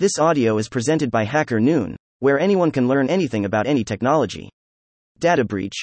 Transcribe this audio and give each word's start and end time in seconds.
This 0.00 0.18
audio 0.18 0.56
is 0.56 0.70
presented 0.70 1.10
by 1.10 1.24
Hacker 1.24 1.60
Noon, 1.60 1.94
where 2.20 2.40
anyone 2.40 2.70
can 2.70 2.88
learn 2.88 3.10
anything 3.10 3.44
about 3.44 3.66
any 3.66 3.84
technology. 3.84 4.48
Data 5.18 5.44
breach. 5.44 5.76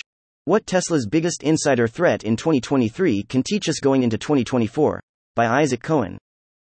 What 0.45 0.65
Tesla's 0.65 1.05
biggest 1.05 1.43
insider 1.43 1.87
threat 1.87 2.23
in 2.23 2.35
2023 2.35 3.25
can 3.29 3.43
teach 3.43 3.69
us 3.69 3.79
going 3.79 4.01
into 4.01 4.17
2024, 4.17 4.99
by 5.35 5.45
Isaac 5.61 5.83
Kohen. 5.83 6.17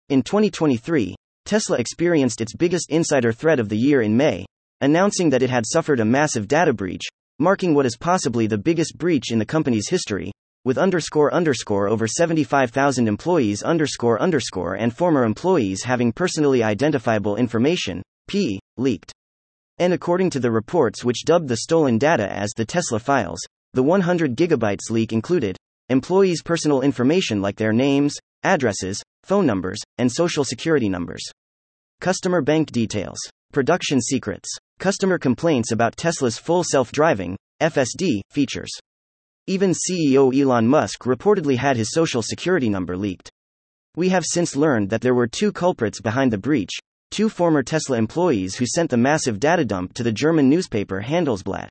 In 0.09 0.23
2023, 0.23 1.17
Tesla 1.45 1.79
experienced 1.79 2.41
its 2.41 2.55
biggest 2.55 2.91
insider 2.91 3.33
threat 3.33 3.59
of 3.59 3.69
the 3.69 3.77
year 3.77 4.03
in 4.03 4.17
May, 4.17 4.47
announcing 4.81 5.29
that 5.31 5.43
it 5.43 5.51
had 5.51 5.67
suffered 5.67 5.99
a 5.99 6.05
massive 6.05 6.47
data 6.47 6.73
breach, 6.73 7.09
marking 7.41 7.75
what 7.75 7.87
is 7.87 7.97
possibly 7.97 8.47
the 8.47 8.57
biggest 8.57 8.97
breach 8.97 9.33
in 9.33 9.41
the 9.41 9.45
company's 9.45 9.89
history, 9.89 10.31
with 10.65 10.79
underscore 10.79 11.33
underscore 11.35 11.89
over 11.89 12.07
75,000 12.07 13.09
employees 13.09 13.63
underscore 13.63 14.21
underscore 14.21 14.75
and 14.75 14.95
former 14.95 15.25
employees 15.25 15.83
having 15.83 16.13
personally 16.13 16.63
identifiable 16.63 17.37
information, 17.37 18.03
P, 18.29 18.61
leaked. 18.77 19.13
And 19.79 19.93
according 19.93 20.31
to 20.31 20.41
the 20.41 20.51
reports 20.51 21.05
which 21.05 21.25
dubbed 21.25 21.49
the 21.49 21.57
stolen 21.57 21.99
data 21.99 22.31
as 22.31 22.51
the 22.57 22.65
Tesla 22.65 22.99
files, 22.99 23.41
the 23.73 23.83
100 23.83 24.37
gigabytes 24.37 24.91
leak 24.91 25.13
included 25.13 25.57
employees' 25.89 26.43
personal 26.43 26.83
information 26.83 27.43
like 27.43 27.57
their 27.57 27.73
names, 27.73 28.15
addresses, 28.45 29.03
phone 29.25 29.47
numbers, 29.47 29.81
and 29.99 30.11
social 30.11 30.45
security 30.45 30.89
numbers. 30.89 31.23
Customer 32.01 32.41
bank 32.41 32.71
details, 32.71 33.19
production 33.53 34.01
secrets, 34.01 34.49
customer 34.79 35.19
complaints 35.19 35.73
about 35.73 35.97
Tesla's 35.97 36.39
full 36.39 36.65
self 36.65 36.93
driving, 36.93 37.37
FSD, 37.61 38.21
features. 38.31 38.71
Even 39.49 39.73
CEO 39.73 40.33
Elon 40.33 40.69
Musk 40.69 41.03
reportedly 41.03 41.57
had 41.57 41.77
his 41.77 41.91
social 41.91 42.23
security 42.23 42.69
number 42.69 42.97
leaked. 42.97 43.29
We 43.97 44.09
have 44.11 44.25
since 44.25 44.55
learned 44.55 44.91
that 44.91 45.01
there 45.01 45.15
were 45.15 45.27
two 45.27 45.51
culprits 45.51 46.01
behind 46.01 46.33
the 46.33 46.39
breach 46.39 46.71
two 47.11 47.29
former 47.29 47.63
Tesla 47.63 47.99
employees 47.99 48.55
who 48.55 48.65
sent 48.65 48.89
the 48.89 48.97
massive 48.97 49.39
data 49.39 49.67
dump 49.67 49.93
to 49.93 50.03
the 50.03 50.11
German 50.11 50.49
newspaper 50.49 51.03
Handelsblatt. 51.03 51.69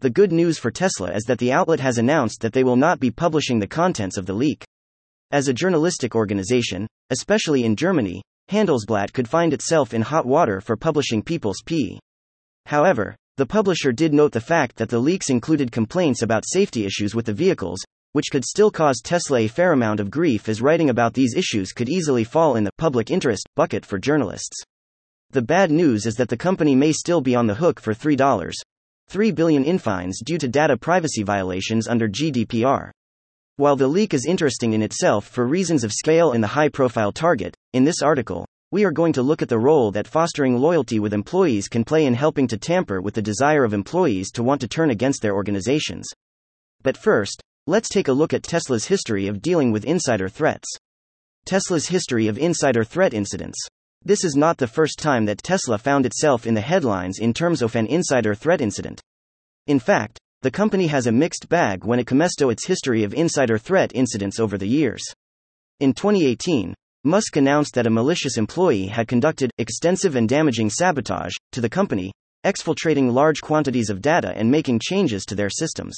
The 0.00 0.10
good 0.10 0.32
news 0.32 0.58
for 0.58 0.70
Tesla 0.70 1.12
is 1.12 1.24
that 1.24 1.38
the 1.38 1.50
outlet 1.50 1.80
has 1.80 1.96
announced 1.96 2.42
that 2.42 2.52
they 2.52 2.62
will 2.62 2.76
not 2.76 3.00
be 3.00 3.10
publishing 3.10 3.58
the 3.58 3.66
contents 3.66 4.18
of 4.18 4.26
the 4.26 4.34
leak. 4.34 4.62
As 5.30 5.48
a 5.48 5.54
journalistic 5.54 6.14
organization, 6.14 6.86
especially 7.08 7.64
in 7.64 7.74
Germany, 7.74 8.20
Handelsblatt 8.50 9.14
could 9.14 9.26
find 9.26 9.54
itself 9.54 9.94
in 9.94 10.02
hot 10.02 10.26
water 10.26 10.60
for 10.60 10.76
publishing 10.76 11.22
people's 11.22 11.62
pee. 11.64 11.98
However, 12.66 13.16
the 13.36 13.46
publisher 13.46 13.92
did 13.92 14.14
note 14.14 14.32
the 14.32 14.40
fact 14.40 14.76
that 14.76 14.88
the 14.88 14.98
leaks 14.98 15.28
included 15.28 15.70
complaints 15.70 16.22
about 16.22 16.48
safety 16.48 16.86
issues 16.86 17.14
with 17.14 17.26
the 17.26 17.34
vehicles, 17.34 17.84
which 18.12 18.30
could 18.32 18.44
still 18.46 18.70
cause 18.70 19.02
Tesla 19.04 19.40
a 19.40 19.48
fair 19.48 19.72
amount 19.72 20.00
of 20.00 20.10
grief 20.10 20.48
as 20.48 20.62
writing 20.62 20.88
about 20.88 21.12
these 21.12 21.34
issues 21.36 21.72
could 21.72 21.88
easily 21.88 22.24
fall 22.24 22.56
in 22.56 22.64
the 22.64 22.72
public 22.78 23.10
interest 23.10 23.46
bucket 23.54 23.84
for 23.84 23.98
journalists. 23.98 24.62
The 25.32 25.42
bad 25.42 25.70
news 25.70 26.06
is 26.06 26.14
that 26.14 26.30
the 26.30 26.36
company 26.36 26.74
may 26.74 26.92
still 26.92 27.20
be 27.20 27.34
on 27.34 27.46
the 27.46 27.54
hook 27.54 27.78
for 27.78 27.92
$3. 27.92 28.52
3 29.08 29.30
billion 29.32 29.64
in 29.64 29.78
fines 29.78 30.22
due 30.24 30.38
to 30.38 30.48
data 30.48 30.78
privacy 30.78 31.22
violations 31.22 31.88
under 31.88 32.08
GDPR. 32.08 32.90
While 33.56 33.76
the 33.76 33.86
leak 33.86 34.14
is 34.14 34.24
interesting 34.26 34.72
in 34.72 34.80
itself 34.80 35.26
for 35.26 35.46
reasons 35.46 35.84
of 35.84 35.92
scale 35.92 36.32
and 36.32 36.42
the 36.42 36.48
high 36.48 36.70
profile 36.70 37.12
target, 37.12 37.54
in 37.74 37.84
this 37.84 38.00
article, 38.00 38.46
we 38.72 38.84
are 38.84 38.90
going 38.90 39.12
to 39.12 39.22
look 39.22 39.42
at 39.42 39.48
the 39.48 39.58
role 39.58 39.92
that 39.92 40.08
fostering 40.08 40.58
loyalty 40.58 40.98
with 40.98 41.12
employees 41.12 41.68
can 41.68 41.84
play 41.84 42.04
in 42.04 42.14
helping 42.14 42.48
to 42.48 42.56
tamper 42.56 43.00
with 43.00 43.14
the 43.14 43.22
desire 43.22 43.62
of 43.62 43.72
employees 43.72 44.32
to 44.32 44.42
want 44.42 44.60
to 44.60 44.66
turn 44.66 44.90
against 44.90 45.22
their 45.22 45.34
organizations. 45.34 46.08
But 46.82 46.96
first, 46.96 47.40
let's 47.68 47.88
take 47.88 48.08
a 48.08 48.12
look 48.12 48.34
at 48.34 48.42
Tesla's 48.42 48.86
history 48.86 49.28
of 49.28 49.40
dealing 49.40 49.70
with 49.70 49.84
insider 49.84 50.28
threats. 50.28 50.68
Tesla's 51.44 51.86
history 51.86 52.26
of 52.26 52.38
insider 52.38 52.82
threat 52.82 53.14
incidents. 53.14 53.58
This 54.04 54.24
is 54.24 54.34
not 54.34 54.58
the 54.58 54.66
first 54.66 54.98
time 54.98 55.26
that 55.26 55.44
Tesla 55.44 55.78
found 55.78 56.04
itself 56.04 56.44
in 56.44 56.54
the 56.54 56.60
headlines 56.60 57.20
in 57.20 57.32
terms 57.32 57.62
of 57.62 57.76
an 57.76 57.86
insider 57.86 58.34
threat 58.34 58.60
incident. 58.60 59.00
In 59.68 59.78
fact, 59.78 60.18
the 60.42 60.50
company 60.50 60.88
has 60.88 61.06
a 61.06 61.12
mixed 61.12 61.48
bag 61.48 61.84
when 61.84 62.00
it 62.00 62.06
comes 62.06 62.34
to 62.36 62.50
its 62.50 62.66
history 62.66 63.04
of 63.04 63.14
insider 63.14 63.58
threat 63.58 63.92
incidents 63.94 64.40
over 64.40 64.58
the 64.58 64.68
years. 64.68 65.04
In 65.78 65.92
2018, 65.92 66.74
Musk 67.06 67.36
announced 67.36 67.72
that 67.74 67.86
a 67.86 67.90
malicious 67.90 68.36
employee 68.36 68.88
had 68.88 69.06
conducted 69.06 69.52
extensive 69.58 70.16
and 70.16 70.28
damaging 70.28 70.68
sabotage 70.68 71.34
to 71.52 71.60
the 71.60 71.68
company, 71.68 72.10
exfiltrating 72.44 73.12
large 73.12 73.40
quantities 73.40 73.90
of 73.90 74.02
data 74.02 74.32
and 74.34 74.50
making 74.50 74.80
changes 74.82 75.24
to 75.24 75.36
their 75.36 75.48
systems. 75.48 75.96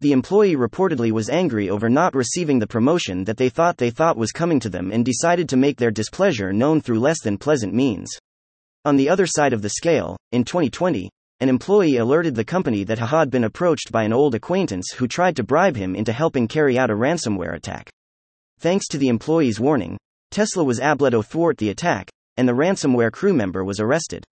The 0.00 0.10
employee 0.10 0.56
reportedly 0.56 1.12
was 1.12 1.30
angry 1.30 1.70
over 1.70 1.88
not 1.88 2.16
receiving 2.16 2.58
the 2.58 2.66
promotion 2.66 3.22
that 3.26 3.36
they 3.36 3.48
thought 3.48 3.76
they 3.76 3.90
thought 3.90 4.16
was 4.16 4.32
coming 4.32 4.58
to 4.58 4.68
them 4.68 4.90
and 4.90 5.04
decided 5.04 5.48
to 5.50 5.56
make 5.56 5.76
their 5.76 5.92
displeasure 5.92 6.52
known 6.52 6.80
through 6.80 6.98
less 6.98 7.22
than 7.22 7.38
pleasant 7.38 7.72
means. 7.72 8.10
On 8.84 8.96
the 8.96 9.08
other 9.08 9.26
side 9.28 9.52
of 9.52 9.62
the 9.62 9.68
scale, 9.68 10.16
in 10.32 10.42
2020, 10.42 11.08
an 11.38 11.48
employee 11.48 11.98
alerted 11.98 12.34
the 12.34 12.44
company 12.44 12.82
that 12.82 12.98
he 12.98 13.06
had 13.06 13.30
been 13.30 13.44
approached 13.44 13.92
by 13.92 14.02
an 14.02 14.12
old 14.12 14.34
acquaintance 14.34 14.90
who 14.96 15.06
tried 15.06 15.36
to 15.36 15.44
bribe 15.44 15.76
him 15.76 15.94
into 15.94 16.12
helping 16.12 16.48
carry 16.48 16.76
out 16.76 16.90
a 16.90 16.94
ransomware 16.94 17.54
attack. 17.54 17.88
Thanks 18.58 18.88
to 18.88 18.98
the 18.98 19.08
employee's 19.08 19.60
warning, 19.60 19.96
Tesla 20.34 20.64
was 20.64 20.80
able 20.80 21.08
to 21.08 21.22
thwart 21.22 21.58
the 21.58 21.68
attack, 21.68 22.10
and 22.36 22.48
the 22.48 22.52
ransomware 22.52 23.12
crew 23.12 23.32
member 23.32 23.62
was 23.62 23.78
arrested. 23.78 24.24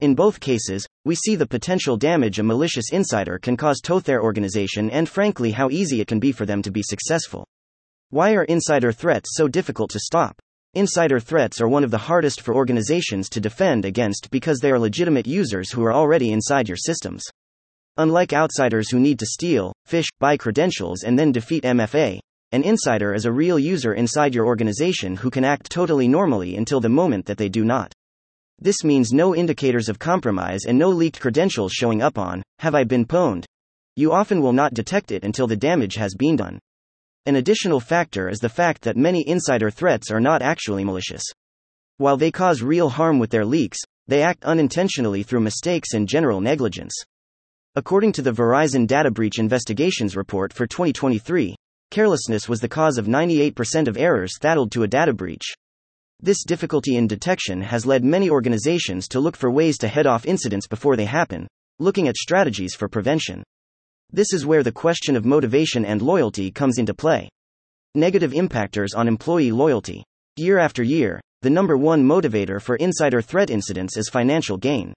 In 0.00 0.14
both 0.14 0.40
cases, 0.40 0.86
we 1.04 1.14
see 1.14 1.36
the 1.36 1.46
potential 1.46 1.98
damage 1.98 2.38
a 2.38 2.42
malicious 2.42 2.90
insider 2.92 3.38
can 3.38 3.54
cause 3.54 3.80
to 3.82 4.00
their 4.00 4.22
organization 4.22 4.88
and 4.88 5.06
frankly 5.06 5.50
how 5.50 5.68
easy 5.68 6.00
it 6.00 6.06
can 6.06 6.18
be 6.18 6.32
for 6.32 6.46
them 6.46 6.62
to 6.62 6.70
be 6.70 6.82
successful. 6.82 7.46
Why 8.08 8.32
are 8.32 8.44
insider 8.44 8.90
threats 8.90 9.32
so 9.34 9.46
difficult 9.46 9.90
to 9.90 10.00
stop? 10.00 10.40
Insider 10.72 11.20
threats 11.20 11.60
are 11.60 11.68
one 11.68 11.84
of 11.84 11.90
the 11.90 11.98
hardest 11.98 12.40
for 12.40 12.54
organizations 12.54 13.28
to 13.28 13.38
defend 13.38 13.84
against 13.84 14.30
because 14.30 14.60
they 14.60 14.70
are 14.70 14.78
legitimate 14.78 15.26
users 15.26 15.70
who 15.70 15.84
are 15.84 15.92
already 15.92 16.32
inside 16.32 16.68
your 16.68 16.78
systems. 16.78 17.22
Unlike 17.98 18.32
outsiders 18.32 18.90
who 18.90 18.98
need 18.98 19.18
to 19.18 19.26
steal, 19.26 19.74
phish, 19.86 20.08
buy 20.18 20.38
credentials 20.38 21.02
and 21.02 21.18
then 21.18 21.32
defeat 21.32 21.64
MFA, 21.64 22.18
an 22.54 22.62
insider 22.62 23.12
is 23.14 23.24
a 23.24 23.32
real 23.32 23.58
user 23.58 23.94
inside 23.94 24.32
your 24.32 24.46
organization 24.46 25.16
who 25.16 25.28
can 25.28 25.42
act 25.42 25.68
totally 25.68 26.06
normally 26.06 26.54
until 26.54 26.78
the 26.78 26.88
moment 26.88 27.26
that 27.26 27.36
they 27.36 27.48
do 27.48 27.64
not. 27.64 27.92
This 28.60 28.84
means 28.84 29.12
no 29.12 29.34
indicators 29.34 29.88
of 29.88 29.98
compromise 29.98 30.60
and 30.64 30.78
no 30.78 30.90
leaked 30.90 31.18
credentials 31.18 31.72
showing 31.72 32.00
up 32.00 32.16
on, 32.16 32.44
Have 32.60 32.76
I 32.76 32.84
been 32.84 33.06
pwned? 33.06 33.44
You 33.96 34.12
often 34.12 34.40
will 34.40 34.52
not 34.52 34.72
detect 34.72 35.10
it 35.10 35.24
until 35.24 35.48
the 35.48 35.56
damage 35.56 35.96
has 35.96 36.14
been 36.14 36.36
done. 36.36 36.60
An 37.26 37.34
additional 37.34 37.80
factor 37.80 38.28
is 38.28 38.38
the 38.38 38.48
fact 38.48 38.82
that 38.82 38.96
many 38.96 39.26
insider 39.26 39.68
threats 39.68 40.12
are 40.12 40.20
not 40.20 40.40
actually 40.40 40.84
malicious. 40.84 41.24
While 41.96 42.16
they 42.16 42.30
cause 42.30 42.62
real 42.62 42.88
harm 42.88 43.18
with 43.18 43.30
their 43.30 43.44
leaks, 43.44 43.78
they 44.06 44.22
act 44.22 44.44
unintentionally 44.44 45.24
through 45.24 45.40
mistakes 45.40 45.94
and 45.94 46.06
general 46.06 46.40
negligence. 46.40 46.94
According 47.74 48.12
to 48.12 48.22
the 48.22 48.30
Verizon 48.30 48.86
Data 48.86 49.10
Breach 49.10 49.40
Investigations 49.40 50.14
Report 50.14 50.52
for 50.52 50.68
2023, 50.68 51.56
Carelessness 51.94 52.48
was 52.48 52.58
the 52.58 52.68
cause 52.68 52.98
of 52.98 53.06
98% 53.06 53.86
of 53.86 53.96
errors 53.96 54.36
thattled 54.40 54.72
to 54.72 54.82
a 54.82 54.88
data 54.88 55.12
breach. 55.12 55.54
This 56.18 56.42
difficulty 56.42 56.96
in 56.96 57.06
detection 57.06 57.60
has 57.62 57.86
led 57.86 58.02
many 58.02 58.28
organizations 58.28 59.06
to 59.06 59.20
look 59.20 59.36
for 59.36 59.48
ways 59.48 59.78
to 59.78 59.86
head 59.86 60.04
off 60.04 60.26
incidents 60.26 60.66
before 60.66 60.96
they 60.96 61.04
happen, 61.04 61.46
looking 61.78 62.08
at 62.08 62.16
strategies 62.16 62.74
for 62.74 62.88
prevention. 62.88 63.44
This 64.10 64.32
is 64.32 64.44
where 64.44 64.64
the 64.64 64.72
question 64.72 65.14
of 65.14 65.24
motivation 65.24 65.84
and 65.84 66.02
loyalty 66.02 66.50
comes 66.50 66.78
into 66.78 66.94
play. 66.94 67.28
Negative 67.94 68.32
impactors 68.32 68.88
on 68.96 69.06
employee 69.06 69.52
loyalty. 69.52 70.02
Year 70.36 70.58
after 70.58 70.82
year, 70.82 71.20
the 71.42 71.50
number 71.50 71.76
one 71.76 72.02
motivator 72.02 72.60
for 72.60 72.74
insider 72.74 73.22
threat 73.22 73.50
incidents 73.50 73.96
is 73.96 74.08
financial 74.08 74.56
gain. 74.56 74.94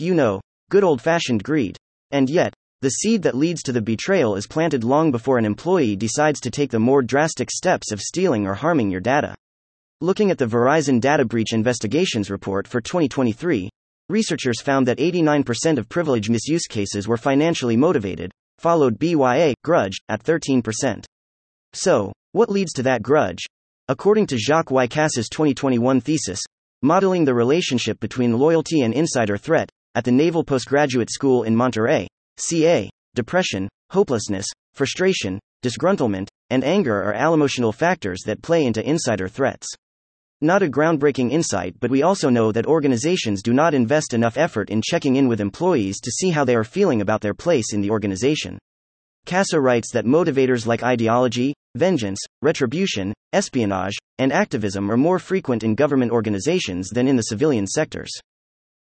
You 0.00 0.14
know, 0.14 0.40
good 0.68 0.82
old 0.82 1.00
fashioned 1.00 1.44
greed. 1.44 1.76
And 2.10 2.28
yet, 2.28 2.52
the 2.84 2.90
seed 2.90 3.22
that 3.22 3.34
leads 3.34 3.62
to 3.62 3.72
the 3.72 3.80
betrayal 3.80 4.36
is 4.36 4.46
planted 4.46 4.84
long 4.84 5.10
before 5.10 5.38
an 5.38 5.46
employee 5.46 5.96
decides 5.96 6.38
to 6.38 6.50
take 6.50 6.70
the 6.70 6.78
more 6.78 7.00
drastic 7.00 7.50
steps 7.50 7.90
of 7.90 7.98
stealing 7.98 8.46
or 8.46 8.52
harming 8.52 8.90
your 8.90 9.00
data. 9.00 9.34
Looking 10.02 10.30
at 10.30 10.36
the 10.36 10.44
Verizon 10.44 11.00
Data 11.00 11.24
Breach 11.24 11.54
Investigations 11.54 12.30
Report 12.30 12.68
for 12.68 12.82
2023, 12.82 13.70
researchers 14.10 14.60
found 14.60 14.86
that 14.86 14.98
89% 14.98 15.78
of 15.78 15.88
privilege 15.88 16.28
misuse 16.28 16.66
cases 16.66 17.08
were 17.08 17.16
financially 17.16 17.74
motivated, 17.74 18.30
followed 18.58 18.98
BYA, 18.98 19.54
grudge, 19.64 19.96
at 20.10 20.22
13%. 20.22 21.06
So, 21.72 22.12
what 22.32 22.50
leads 22.50 22.74
to 22.74 22.82
that 22.82 23.02
grudge? 23.02 23.46
According 23.88 24.26
to 24.26 24.36
Jacques 24.36 24.70
Wycasse's 24.70 25.30
2021 25.30 26.02
thesis, 26.02 26.42
Modeling 26.82 27.24
the 27.24 27.32
Relationship 27.32 27.98
Between 27.98 28.38
Loyalty 28.38 28.82
and 28.82 28.92
Insider 28.92 29.38
Threat, 29.38 29.70
at 29.94 30.04
the 30.04 30.12
Naval 30.12 30.44
Postgraduate 30.44 31.10
School 31.10 31.44
in 31.44 31.56
Monterey, 31.56 32.08
CA, 32.38 32.90
depression, 33.14 33.68
hopelessness, 33.90 34.46
frustration, 34.72 35.38
disgruntlement, 35.62 36.28
and 36.50 36.64
anger 36.64 37.02
are 37.02 37.14
all 37.14 37.34
emotional 37.34 37.72
factors 37.72 38.22
that 38.26 38.42
play 38.42 38.64
into 38.64 38.86
insider 38.86 39.28
threats. 39.28 39.66
Not 40.40 40.62
a 40.62 40.68
groundbreaking 40.68 41.30
insight, 41.30 41.76
but 41.80 41.90
we 41.90 42.02
also 42.02 42.28
know 42.28 42.52
that 42.52 42.66
organizations 42.66 43.40
do 43.40 43.52
not 43.52 43.72
invest 43.72 44.12
enough 44.12 44.36
effort 44.36 44.68
in 44.68 44.82
checking 44.82 45.16
in 45.16 45.28
with 45.28 45.40
employees 45.40 46.00
to 46.00 46.10
see 46.10 46.30
how 46.30 46.44
they 46.44 46.56
are 46.56 46.64
feeling 46.64 47.00
about 47.00 47.20
their 47.20 47.34
place 47.34 47.72
in 47.72 47.80
the 47.80 47.90
organization. 47.90 48.58
CASA 49.26 49.58
writes 49.58 49.90
that 49.92 50.04
motivators 50.04 50.66
like 50.66 50.82
ideology, 50.82 51.54
vengeance, 51.76 52.20
retribution, 52.42 53.14
espionage, 53.32 53.94
and 54.18 54.32
activism 54.32 54.90
are 54.90 54.98
more 54.98 55.18
frequent 55.18 55.64
in 55.64 55.74
government 55.74 56.12
organizations 56.12 56.90
than 56.90 57.08
in 57.08 57.16
the 57.16 57.22
civilian 57.22 57.66
sectors. 57.66 58.10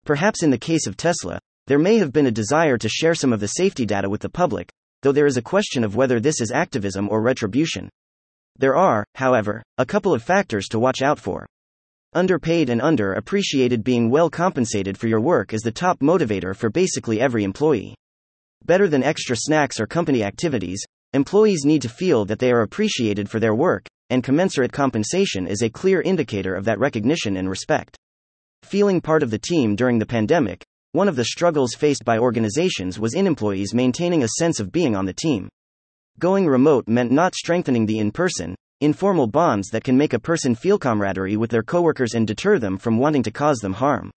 Perhaps 0.06 0.42
in 0.42 0.50
the 0.50 0.56
case 0.56 0.86
of 0.86 0.96
Tesla, 0.96 1.38
there 1.70 1.78
may 1.78 1.98
have 1.98 2.12
been 2.12 2.26
a 2.26 2.32
desire 2.32 2.76
to 2.76 2.88
share 2.88 3.14
some 3.14 3.32
of 3.32 3.38
the 3.38 3.46
safety 3.46 3.86
data 3.86 4.10
with 4.10 4.20
the 4.20 4.28
public, 4.28 4.68
though 5.02 5.12
there 5.12 5.26
is 5.26 5.36
a 5.36 5.42
question 5.42 5.84
of 5.84 5.94
whether 5.94 6.18
this 6.18 6.40
is 6.40 6.50
activism 6.50 7.08
or 7.08 7.22
retribution. 7.22 7.88
There 8.58 8.74
are, 8.74 9.06
however, 9.14 9.62
a 9.78 9.86
couple 9.86 10.12
of 10.12 10.20
factors 10.20 10.66
to 10.70 10.80
watch 10.80 11.00
out 11.00 11.20
for. 11.20 11.46
Underpaid 12.12 12.70
and 12.70 12.80
underappreciated 12.80 13.84
being 13.84 14.10
well 14.10 14.28
compensated 14.28 14.98
for 14.98 15.06
your 15.06 15.20
work 15.20 15.54
is 15.54 15.60
the 15.60 15.70
top 15.70 16.00
motivator 16.00 16.56
for 16.56 16.70
basically 16.70 17.20
every 17.20 17.44
employee. 17.44 17.94
Better 18.64 18.88
than 18.88 19.04
extra 19.04 19.36
snacks 19.36 19.78
or 19.78 19.86
company 19.86 20.24
activities, 20.24 20.84
employees 21.12 21.64
need 21.64 21.82
to 21.82 21.88
feel 21.88 22.24
that 22.24 22.40
they 22.40 22.50
are 22.50 22.62
appreciated 22.62 23.30
for 23.30 23.38
their 23.38 23.54
work, 23.54 23.86
and 24.08 24.24
commensurate 24.24 24.72
compensation 24.72 25.46
is 25.46 25.62
a 25.62 25.70
clear 25.70 26.02
indicator 26.02 26.56
of 26.56 26.64
that 26.64 26.80
recognition 26.80 27.36
and 27.36 27.48
respect. 27.48 27.96
Feeling 28.64 29.00
part 29.00 29.22
of 29.22 29.30
the 29.30 29.38
team 29.38 29.76
during 29.76 30.00
the 30.00 30.04
pandemic, 30.04 30.64
one 30.92 31.08
of 31.08 31.14
the 31.14 31.24
struggles 31.24 31.74
faced 31.74 32.04
by 32.04 32.18
organizations 32.18 32.98
was 32.98 33.14
in 33.14 33.28
employees 33.28 33.72
maintaining 33.72 34.24
a 34.24 34.28
sense 34.38 34.58
of 34.58 34.72
being 34.72 34.96
on 34.96 35.06
the 35.06 35.12
team. 35.12 35.48
Going 36.18 36.48
remote 36.48 36.88
meant 36.88 37.12
not 37.12 37.36
strengthening 37.36 37.86
the 37.86 38.00
in 38.00 38.10
person, 38.10 38.56
informal 38.80 39.28
bonds 39.28 39.68
that 39.68 39.84
can 39.84 39.96
make 39.96 40.14
a 40.14 40.18
person 40.18 40.56
feel 40.56 40.78
camaraderie 40.78 41.36
with 41.36 41.50
their 41.50 41.62
coworkers 41.62 42.14
and 42.14 42.26
deter 42.26 42.58
them 42.58 42.76
from 42.76 42.98
wanting 42.98 43.22
to 43.22 43.30
cause 43.30 43.58
them 43.58 43.74
harm. 43.74 44.10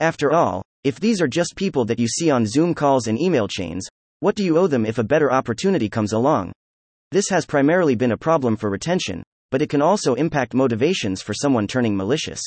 After 0.00 0.32
all, 0.32 0.62
if 0.84 1.00
these 1.00 1.22
are 1.22 1.28
just 1.28 1.56
people 1.56 1.86
that 1.86 1.98
you 1.98 2.08
see 2.08 2.30
on 2.30 2.44
Zoom 2.44 2.74
calls 2.74 3.06
and 3.06 3.18
email 3.18 3.48
chains, 3.48 3.86
what 4.20 4.34
do 4.34 4.44
you 4.44 4.58
owe 4.58 4.66
them 4.66 4.84
if 4.84 4.98
a 4.98 5.04
better 5.04 5.32
opportunity 5.32 5.88
comes 5.88 6.12
along? 6.12 6.52
This 7.10 7.30
has 7.30 7.46
primarily 7.46 7.94
been 7.94 8.12
a 8.12 8.18
problem 8.18 8.56
for 8.56 8.68
retention, 8.68 9.22
but 9.50 9.62
it 9.62 9.70
can 9.70 9.80
also 9.80 10.14
impact 10.14 10.52
motivations 10.52 11.22
for 11.22 11.32
someone 11.32 11.66
turning 11.66 11.96
malicious. 11.96 12.42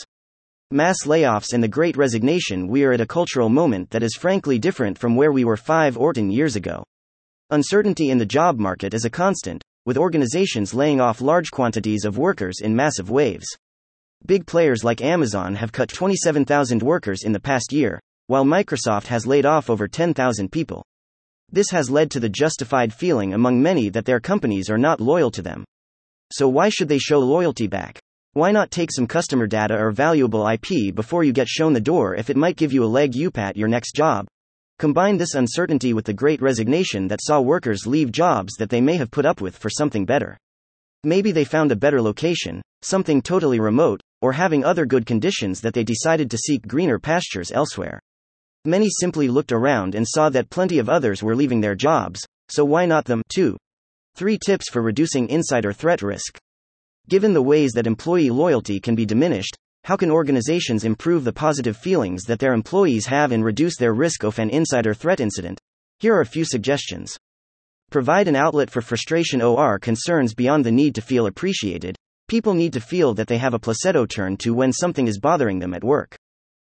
Mass 0.71 1.06
layoffs 1.06 1.53
and 1.53 1.63
the 1.63 1.67
great 1.67 1.95
resignation, 1.95 2.67
we 2.67 2.83
are 2.83 2.91
at 2.91 3.00
a 3.00 3.06
cultural 3.06 3.50
moment 3.50 3.91
that 3.91 4.01
is 4.01 4.15
frankly 4.15 4.57
different 4.57 4.97
from 4.97 5.15
where 5.15 5.31
we 5.31 5.45
were 5.45 5.57
five 5.57 5.95
or 5.95 6.12
ten 6.12 6.31
years 6.31 6.56
ago. 6.56 6.83
Uncertainty 7.51 8.09
in 8.09 8.17
the 8.17 8.25
job 8.25 8.57
market 8.57 8.95
is 8.95 9.06
a 9.06 9.09
constant, 9.09 9.63
with 9.85 9.95
organizations 9.95 10.73
laying 10.73 11.00
off 11.00 11.21
large 11.21 11.51
quantities 11.51 12.03
of 12.03 12.17
workers 12.17 12.62
in 12.63 12.75
massive 12.75 13.12
waves. 13.12 13.45
Big 14.25 14.47
players 14.47 14.83
like 14.83 15.03
Amazon 15.03 15.53
have 15.53 15.71
cut 15.71 15.89
27,000 15.89 16.81
workers 16.81 17.21
in 17.21 17.31
the 17.31 17.39
past 17.39 17.71
year, 17.71 18.00
while 18.25 18.44
Microsoft 18.44 19.06
has 19.06 19.27
laid 19.27 19.45
off 19.45 19.69
over 19.69 19.88
10,000 19.88 20.51
people. 20.51 20.83
This 21.51 21.69
has 21.69 21.91
led 21.91 22.09
to 22.09 22.19
the 22.19 22.27
justified 22.27 22.91
feeling 22.91 23.35
among 23.35 23.62
many 23.62 23.89
that 23.89 24.06
their 24.06 24.19
companies 24.19 24.71
are 24.71 24.79
not 24.79 25.00
loyal 25.00 25.29
to 25.29 25.44
them. 25.44 25.63
So, 26.33 26.50
why 26.50 26.69
should 26.69 26.89
they 26.89 26.97
show 26.97 27.19
loyalty 27.19 27.67
back? 27.67 28.00
Why 28.35 28.51
not 28.51 28.69
take 28.69 28.91
some 28.91 29.07
customer 29.07 29.47
data 29.47 29.77
or 29.77 29.91
valuable 29.91 30.45
IP 30.45 30.93
before 30.93 31.23
you 31.23 31.31
get 31.31 31.47
shown 31.47 31.71
the 31.71 31.79
door 31.79 32.15
if 32.15 32.29
it 32.29 32.35
might 32.35 32.57
give 32.57 32.73
you 32.73 32.83
a 32.83 32.85
leg 32.85 33.15
up 33.25 33.37
at 33.37 33.55
your 33.55 33.69
next 33.69 33.95
job? 33.95 34.27
Combine 34.77 35.15
this 35.15 35.35
uncertainty 35.35 35.93
with 35.93 36.03
the 36.03 36.13
great 36.13 36.41
resignation 36.41 37.07
that 37.07 37.23
saw 37.23 37.39
workers 37.39 37.87
leave 37.87 38.11
jobs 38.11 38.55
that 38.55 38.69
they 38.69 38.81
may 38.81 38.97
have 38.97 39.09
put 39.09 39.25
up 39.25 39.39
with 39.39 39.55
for 39.55 39.69
something 39.69 40.03
better. 40.03 40.37
Maybe 41.05 41.31
they 41.31 41.45
found 41.45 41.71
a 41.71 41.77
better 41.77 42.01
location, 42.01 42.61
something 42.81 43.21
totally 43.21 43.61
remote, 43.61 44.01
or 44.21 44.33
having 44.33 44.65
other 44.65 44.85
good 44.85 45.05
conditions 45.05 45.61
that 45.61 45.73
they 45.73 45.85
decided 45.85 46.29
to 46.29 46.38
seek 46.38 46.67
greener 46.67 46.99
pastures 46.99 47.53
elsewhere. 47.53 48.01
Many 48.65 48.89
simply 48.89 49.29
looked 49.29 49.53
around 49.53 49.95
and 49.95 50.05
saw 50.05 50.27
that 50.31 50.49
plenty 50.49 50.77
of 50.79 50.89
others 50.89 51.23
were 51.23 51.38
leaving 51.38 51.61
their 51.61 51.73
jobs, 51.73 52.19
so 52.49 52.65
why 52.65 52.85
not 52.85 53.05
them, 53.05 53.21
too? 53.33 53.55
3 54.17 54.38
tips 54.45 54.69
for 54.69 54.81
reducing 54.81 55.29
insider 55.29 55.71
threat 55.71 56.01
risk. 56.01 56.38
Given 57.07 57.33
the 57.33 57.41
ways 57.41 57.73
that 57.73 57.85
employee 57.85 58.31
loyalty 58.31 58.79
can 58.79 58.95
be 58.95 59.05
diminished, 59.05 59.55
how 59.83 59.95
can 59.95 60.09
organizations 60.09 60.83
improve 60.83 61.23
the 61.23 61.31
positive 61.31 61.77
feelings 61.77 62.23
that 62.23 62.39
their 62.39 62.53
employees 62.53 63.05
have 63.05 63.31
and 63.31 63.45
reduce 63.45 63.77
their 63.77 63.93
risk 63.93 64.23
of 64.23 64.39
an 64.39 64.49
insider 64.49 64.95
threat 64.95 65.19
incident? 65.19 65.59
Here 65.99 66.15
are 66.15 66.21
a 66.21 66.25
few 66.25 66.43
suggestions. 66.43 67.15
Provide 67.91 68.27
an 68.27 68.35
outlet 68.35 68.71
for 68.71 68.81
frustration 68.81 69.39
or 69.39 69.77
concerns 69.77 70.33
beyond 70.33 70.65
the 70.65 70.71
need 70.71 70.95
to 70.95 71.01
feel 71.01 71.27
appreciated. 71.27 71.95
People 72.27 72.55
need 72.55 72.73
to 72.73 72.81
feel 72.81 73.13
that 73.13 73.27
they 73.27 73.37
have 73.37 73.53
a 73.53 73.59
placebo 73.59 74.07
turn 74.07 74.35
to 74.37 74.55
when 74.55 74.73
something 74.73 75.07
is 75.07 75.19
bothering 75.19 75.59
them 75.59 75.75
at 75.75 75.83
work. 75.83 76.15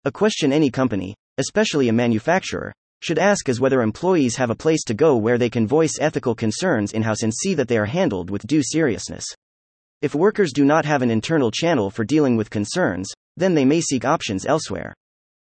A 0.03 0.11
question 0.11 0.51
any 0.51 0.69
company, 0.69 1.15
especially 1.37 1.87
a 1.87 1.93
manufacturer, 1.93 2.73
should 3.01 3.17
ask 3.17 3.47
is 3.47 3.61
whether 3.61 3.81
employees 3.81 4.35
have 4.35 4.49
a 4.49 4.55
place 4.55 4.83
to 4.87 4.93
go 4.93 5.15
where 5.15 5.37
they 5.37 5.49
can 5.49 5.65
voice 5.65 5.93
ethical 6.01 6.35
concerns 6.35 6.91
in 6.91 7.03
house 7.03 7.23
and 7.23 7.33
see 7.33 7.53
that 7.53 7.69
they 7.69 7.77
are 7.77 7.85
handled 7.85 8.29
with 8.29 8.45
due 8.45 8.61
seriousness. 8.61 9.25
If 9.99 10.13
workers 10.13 10.53
do 10.53 10.63
not 10.63 10.85
have 10.85 11.01
an 11.01 11.09
internal 11.09 11.49
channel 11.49 11.89
for 11.89 12.05
dealing 12.05 12.37
with 12.37 12.51
concerns, 12.51 13.09
then 13.35 13.55
they 13.55 13.65
may 13.65 13.81
seek 13.81 14.05
options 14.05 14.45
elsewhere. 14.45 14.93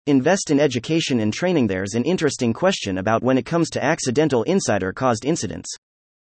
Invest 0.06 0.50
in 0.50 0.60
education 0.60 1.20
and 1.20 1.32
training. 1.32 1.66
There's 1.66 1.94
an 1.94 2.04
interesting 2.04 2.52
question 2.52 2.98
about 2.98 3.22
when 3.22 3.38
it 3.38 3.46
comes 3.46 3.70
to 3.70 3.82
accidental 3.82 4.42
insider 4.42 4.92
caused 4.92 5.24
incidents. 5.24 5.74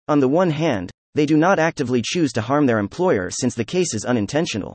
On 0.08 0.20
the 0.20 0.28
one 0.28 0.50
hand, 0.50 0.90
they 1.14 1.28
do 1.28 1.38
not 1.38 1.60
actively 1.60 2.02
choose 2.04 2.32
to 2.34 2.42
harm 2.42 2.66
their 2.66 2.80
employer 2.80 3.30
since 3.30 3.54
the 3.54 3.64
case 3.64 3.94
is 3.94 4.06
unintentional. 4.06 4.74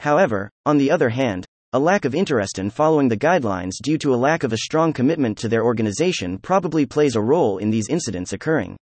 However, 0.00 0.50
on 0.66 0.76
the 0.76 0.90
other 0.90 1.08
hand, 1.08 1.46
a 1.72 1.78
lack 1.78 2.04
of 2.04 2.14
interest 2.14 2.58
in 2.58 2.68
following 2.68 3.08
the 3.08 3.16
guidelines 3.16 3.80
due 3.82 3.96
to 3.96 4.12
a 4.12 4.16
lack 4.16 4.42
of 4.42 4.52
a 4.52 4.58
strong 4.58 4.92
commitment 4.92 5.38
to 5.38 5.48
their 5.48 5.64
organization 5.64 6.36
probably 6.36 6.84
plays 6.84 7.16
a 7.16 7.20
role 7.22 7.56
in 7.56 7.70
these 7.70 7.88
incidents 7.88 8.34
occurring. 8.34 8.76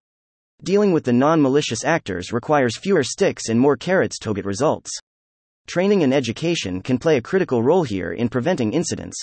Dealing 0.64 0.94
with 0.94 1.04
the 1.04 1.14
non 1.14 1.42
malicious 1.42 1.84
actors 1.84 2.32
requires 2.32 2.78
fewer 2.78 3.04
sticks 3.04 3.50
and 3.50 3.60
more 3.60 3.76
carrots 3.76 4.18
to 4.20 4.34
get 4.34 4.46
results. 4.46 4.90
Training 5.68 6.02
and 6.02 6.14
education 6.14 6.82
can 6.82 6.98
play 6.98 7.18
a 7.18 7.22
critical 7.22 7.62
role 7.62 7.84
here 7.84 8.14
in 8.14 8.30
preventing 8.30 8.74
incidents. 8.74 9.18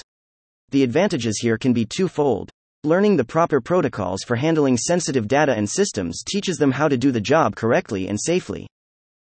The 0.70 0.82
advantages 0.82 1.38
here 1.40 1.56
can 1.56 1.73
be 1.73 1.84
twofold. 1.84 2.50
Learning 2.84 3.17
the 3.17 3.25
proper 3.25 3.61
protocols 3.61 4.23
for 4.25 4.37
handling 4.37 4.76
sensitive 4.76 5.26
data 5.26 5.52
and 5.52 5.69
systems 5.69 6.23
teaches 6.23 6.58
them 6.58 6.70
how 6.70 6.87
to 6.87 6.96
do 6.96 7.11
the 7.11 7.20
job 7.20 7.56
correctly 7.56 8.08
and 8.08 8.20
safely. 8.20 8.69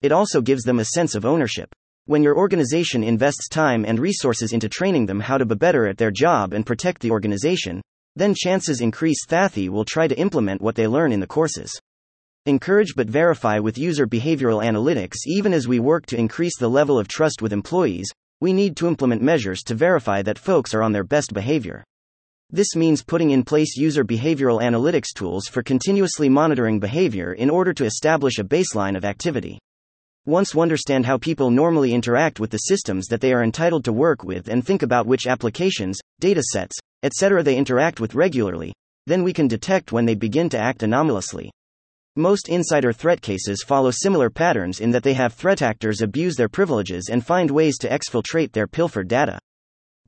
It 0.02 0.10
also 0.10 0.40
gives 0.40 0.62
them 0.62 0.78
a 0.78 0.86
sense 0.86 1.14
of 1.14 1.26
ownership. 1.26 1.68
When 2.06 2.22
your 2.22 2.36
organization 2.36 3.04
invests 3.04 3.48
time 3.48 3.84
and 3.84 4.00
resources 4.00 4.52
into 4.52 4.68
training 4.68 5.06
them 5.06 5.20
how 5.20 5.36
to 5.36 5.44
be 5.44 5.54
better 5.54 5.86
at 5.86 5.98
their 5.98 6.10
job 6.10 6.54
and 6.54 6.64
protect 6.64 7.02
the 7.02 7.10
organization, 7.10 7.82
then 8.16 8.34
chances 8.34 8.80
increase 8.80 9.24
Thathy 9.26 9.68
will 9.68 9.84
try 9.84 10.08
to 10.08 10.18
implement 10.18 10.62
what 10.62 10.74
they 10.74 10.88
learn 10.88 11.12
in 11.12 11.20
the 11.20 11.26
courses. 11.26 11.70
Encourage 12.46 12.94
but 12.96 13.06
verify 13.06 13.58
with 13.58 13.76
user 13.76 14.06
behavioral 14.06 14.64
analytics. 14.64 15.16
Even 15.26 15.52
as 15.52 15.68
we 15.68 15.78
work 15.78 16.06
to 16.06 16.16
increase 16.16 16.56
the 16.56 16.70
level 16.70 16.98
of 16.98 17.06
trust 17.06 17.42
with 17.42 17.52
employees, 17.52 18.10
we 18.40 18.54
need 18.54 18.78
to 18.78 18.88
implement 18.88 19.20
measures 19.20 19.60
to 19.60 19.74
verify 19.74 20.22
that 20.22 20.38
folks 20.38 20.72
are 20.72 20.82
on 20.82 20.92
their 20.92 21.04
best 21.04 21.34
behavior. 21.34 21.84
This 22.48 22.74
means 22.74 23.04
putting 23.04 23.32
in 23.32 23.44
place 23.44 23.76
user 23.76 24.04
behavioral 24.04 24.62
analytics 24.62 25.12
tools 25.14 25.48
for 25.48 25.62
continuously 25.62 26.30
monitoring 26.30 26.80
behavior 26.80 27.34
in 27.34 27.50
order 27.50 27.74
to 27.74 27.84
establish 27.84 28.38
a 28.38 28.44
baseline 28.44 28.96
of 28.96 29.04
activity. 29.04 29.58
Once 30.24 30.54
we 30.54 30.62
understand 30.62 31.04
how 31.04 31.18
people 31.18 31.50
normally 31.50 31.92
interact 31.92 32.40
with 32.40 32.50
the 32.50 32.56
systems 32.56 33.06
that 33.08 33.20
they 33.20 33.34
are 33.34 33.44
entitled 33.44 33.84
to 33.84 33.92
work 33.92 34.24
with 34.24 34.48
and 34.48 34.64
think 34.64 34.80
about 34.80 35.06
which 35.06 35.26
applications, 35.26 36.00
datasets, 36.22 36.72
etc. 37.02 37.42
they 37.42 37.58
interact 37.58 38.00
with 38.00 38.14
regularly, 38.14 38.72
then 39.06 39.22
we 39.22 39.34
can 39.34 39.46
detect 39.46 39.92
when 39.92 40.06
they 40.06 40.14
begin 40.14 40.48
to 40.48 40.58
act 40.58 40.82
anomalously. 40.82 41.50
Most 42.16 42.48
insider 42.48 42.92
threat 42.92 43.22
cases 43.22 43.62
follow 43.62 43.92
similar 43.92 44.30
patterns 44.30 44.80
in 44.80 44.90
that 44.90 45.04
they 45.04 45.14
have 45.14 45.32
threat 45.32 45.62
actors 45.62 46.02
abuse 46.02 46.34
their 46.34 46.48
privileges 46.48 47.08
and 47.08 47.24
find 47.24 47.48
ways 47.50 47.78
to 47.78 47.88
exfiltrate 47.88 48.50
their 48.50 48.66
pilfered 48.66 49.06
data. 49.06 49.38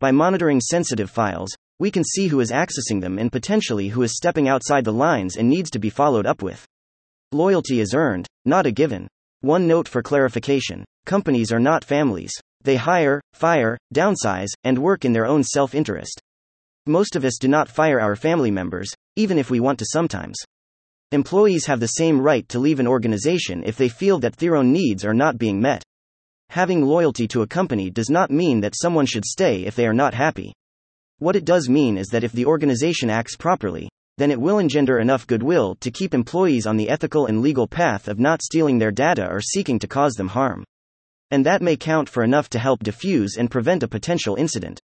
By 0.00 0.10
monitoring 0.10 0.60
sensitive 0.60 1.10
files, 1.10 1.54
we 1.78 1.92
can 1.92 2.02
see 2.02 2.26
who 2.26 2.40
is 2.40 2.50
accessing 2.50 3.00
them 3.00 3.20
and 3.20 3.30
potentially 3.30 3.86
who 3.86 4.02
is 4.02 4.16
stepping 4.16 4.48
outside 4.48 4.84
the 4.84 4.92
lines 4.92 5.36
and 5.36 5.48
needs 5.48 5.70
to 5.70 5.78
be 5.78 5.90
followed 5.90 6.26
up 6.26 6.42
with. 6.42 6.66
Loyalty 7.30 7.78
is 7.78 7.94
earned, 7.94 8.26
not 8.44 8.66
a 8.66 8.72
given. 8.72 9.06
One 9.40 9.68
note 9.68 9.86
for 9.86 10.02
clarification 10.02 10.84
companies 11.06 11.52
are 11.52 11.60
not 11.60 11.84
families. 11.84 12.32
They 12.62 12.76
hire, 12.76 13.20
fire, 13.32 13.78
downsize, 13.94 14.50
and 14.64 14.78
work 14.78 15.04
in 15.04 15.12
their 15.12 15.26
own 15.26 15.44
self 15.44 15.72
interest. 15.72 16.20
Most 16.86 17.14
of 17.14 17.24
us 17.24 17.38
do 17.40 17.46
not 17.46 17.68
fire 17.68 18.00
our 18.00 18.16
family 18.16 18.50
members, 18.50 18.92
even 19.14 19.38
if 19.38 19.50
we 19.50 19.60
want 19.60 19.78
to 19.78 19.86
sometimes. 19.88 20.34
Employees 21.12 21.66
have 21.66 21.78
the 21.78 21.88
same 21.88 22.18
right 22.18 22.48
to 22.48 22.58
leave 22.58 22.80
an 22.80 22.86
organization 22.86 23.62
if 23.66 23.76
they 23.76 23.90
feel 23.90 24.18
that 24.20 24.34
their 24.38 24.56
own 24.56 24.72
needs 24.72 25.04
are 25.04 25.12
not 25.12 25.36
being 25.36 25.60
met. 25.60 25.82
Having 26.48 26.86
loyalty 26.86 27.28
to 27.28 27.42
a 27.42 27.46
company 27.46 27.90
does 27.90 28.08
not 28.08 28.30
mean 28.30 28.62
that 28.62 28.72
someone 28.74 29.04
should 29.04 29.26
stay 29.26 29.66
if 29.66 29.76
they 29.76 29.86
are 29.86 29.92
not 29.92 30.14
happy. 30.14 30.54
What 31.18 31.36
it 31.36 31.44
does 31.44 31.68
mean 31.68 31.98
is 31.98 32.06
that 32.08 32.24
if 32.24 32.32
the 32.32 32.46
organization 32.46 33.10
acts 33.10 33.36
properly, 33.36 33.90
then 34.16 34.30
it 34.30 34.40
will 34.40 34.58
engender 34.58 35.00
enough 35.00 35.26
goodwill 35.26 35.74
to 35.80 35.90
keep 35.90 36.14
employees 36.14 36.66
on 36.66 36.78
the 36.78 36.88
ethical 36.88 37.26
and 37.26 37.42
legal 37.42 37.68
path 37.68 38.08
of 38.08 38.18
not 38.18 38.40
stealing 38.40 38.78
their 38.78 38.90
data 38.90 39.28
or 39.28 39.42
seeking 39.42 39.78
to 39.80 39.86
cause 39.86 40.14
them 40.14 40.28
harm. 40.28 40.64
And 41.30 41.44
that 41.44 41.60
may 41.60 41.76
count 41.76 42.08
for 42.08 42.24
enough 42.24 42.48
to 42.50 42.58
help 42.58 42.82
diffuse 42.82 43.36
and 43.36 43.50
prevent 43.50 43.82
a 43.82 43.88
potential 43.88 44.36
incident. 44.36 44.80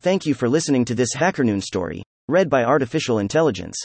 Thank 0.00 0.26
you 0.26 0.34
for 0.34 0.48
listening 0.48 0.84
to 0.84 0.94
this 0.94 1.16
HackerNoon 1.16 1.60
story, 1.60 2.04
read 2.28 2.48
by 2.48 2.62
Artificial 2.62 3.18
Intelligence. 3.18 3.84